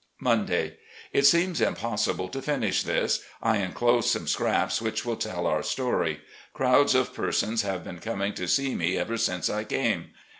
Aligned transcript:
{Monday.) 0.19 0.77
It 1.13 1.27
seems 1.27 1.61
impossible 1.61 2.27
to 2.29 2.41
finish 2.41 2.81
this— 2.81 3.19
I 3.53 3.57
inclose 3.57 4.09
some 4.09 4.25
scraps 4.25 4.81
which 4.81 5.05
will 5.05 5.15
tell 5.15 5.45
our 5.45 5.61
story. 5.61 6.21
Crowds 6.55 6.95
of 6.95 7.13
persons 7.13 7.61
have 7.61 7.83
been 7.83 7.99
coming 7.99 8.33
to 8.33 8.47
see 8.47 8.73
me 8.73 8.97
ever 8.97 9.17
since 9.19 9.47
I 9.47 9.63
came. 9.63 10.07